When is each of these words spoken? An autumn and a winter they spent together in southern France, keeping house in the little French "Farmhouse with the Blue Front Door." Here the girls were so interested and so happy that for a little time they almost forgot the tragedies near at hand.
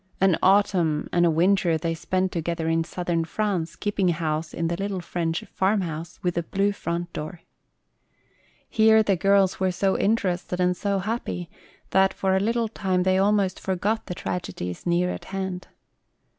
An 0.19 0.35
autumn 0.41 1.07
and 1.13 1.27
a 1.27 1.29
winter 1.29 1.77
they 1.77 1.93
spent 1.93 2.31
together 2.31 2.67
in 2.67 2.83
southern 2.83 3.23
France, 3.23 3.75
keeping 3.75 4.07
house 4.07 4.51
in 4.51 4.67
the 4.67 4.75
little 4.75 4.99
French 4.99 5.43
"Farmhouse 5.53 6.19
with 6.23 6.33
the 6.33 6.41
Blue 6.41 6.71
Front 6.71 7.13
Door." 7.13 7.41
Here 8.67 9.03
the 9.03 9.15
girls 9.15 9.59
were 9.59 9.71
so 9.71 9.95
interested 9.95 10.59
and 10.59 10.75
so 10.75 10.97
happy 10.97 11.51
that 11.91 12.15
for 12.15 12.35
a 12.35 12.39
little 12.39 12.67
time 12.67 13.03
they 13.03 13.19
almost 13.19 13.59
forgot 13.59 14.07
the 14.07 14.15
tragedies 14.15 14.87
near 14.87 15.11
at 15.11 15.25
hand. 15.25 15.67